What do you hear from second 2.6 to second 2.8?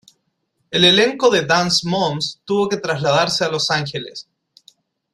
que